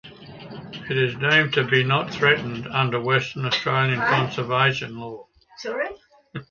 [0.89, 5.27] It is deemed to be "Not Threatened" under Western Australian conservation law.